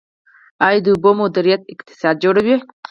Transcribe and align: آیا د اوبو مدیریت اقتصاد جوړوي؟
آیا 0.67 0.79
د 0.85 0.87
اوبو 0.93 1.11
مدیریت 1.21 1.61
اقتصاد 1.73 2.15
جوړوي؟ 2.23 2.55